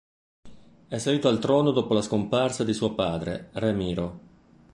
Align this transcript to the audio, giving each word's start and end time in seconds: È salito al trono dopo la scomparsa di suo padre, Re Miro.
È 0.87 0.97
salito 0.97 1.27
al 1.27 1.37
trono 1.37 1.69
dopo 1.69 1.93
la 1.93 2.01
scomparsa 2.01 2.63
di 2.63 2.73
suo 2.73 2.95
padre, 2.95 3.49
Re 3.51 3.71
Miro. 3.73 4.19